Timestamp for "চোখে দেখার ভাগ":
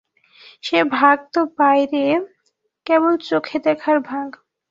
3.29-4.27